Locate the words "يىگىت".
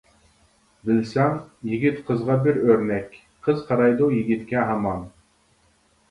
1.71-1.99